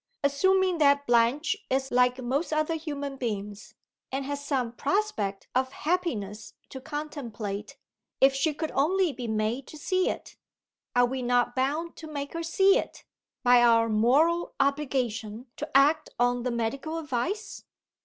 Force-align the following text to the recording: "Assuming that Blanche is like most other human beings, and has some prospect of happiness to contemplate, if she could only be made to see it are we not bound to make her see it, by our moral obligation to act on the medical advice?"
"Assuming 0.23 0.79
that 0.79 1.05
Blanche 1.05 1.55
is 1.69 1.91
like 1.91 2.19
most 2.19 2.51
other 2.51 2.73
human 2.73 3.17
beings, 3.17 3.75
and 4.11 4.25
has 4.25 4.43
some 4.43 4.71
prospect 4.71 5.47
of 5.53 5.71
happiness 5.73 6.55
to 6.69 6.81
contemplate, 6.81 7.77
if 8.19 8.33
she 8.33 8.51
could 8.55 8.71
only 8.71 9.13
be 9.13 9.27
made 9.27 9.67
to 9.67 9.77
see 9.77 10.09
it 10.09 10.37
are 10.95 11.05
we 11.05 11.21
not 11.21 11.55
bound 11.55 11.95
to 11.97 12.07
make 12.07 12.33
her 12.33 12.41
see 12.41 12.79
it, 12.79 13.03
by 13.43 13.61
our 13.61 13.87
moral 13.89 14.55
obligation 14.59 15.45
to 15.55 15.69
act 15.77 16.09
on 16.19 16.41
the 16.41 16.49
medical 16.51 16.97
advice?" 16.97 17.63